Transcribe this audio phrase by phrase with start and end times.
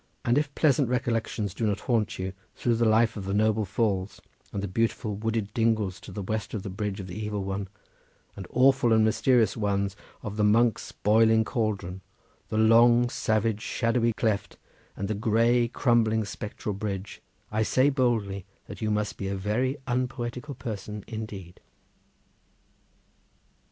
[0.25, 4.19] And if pleasant recollections do not haunt you through life of the noble falls
[4.51, 7.67] and the beautiful wooded dingles to the west of the Bridge of the Evil One,
[8.35, 12.01] and awful and mysterious ones of the monks' boiling cauldron,
[12.49, 14.57] the long, savage, shadowy cleft,
[14.97, 17.21] and the grey, crumbling spectral bridge,
[17.51, 21.59] I say boldly that you must be a very unpoetical person indeed.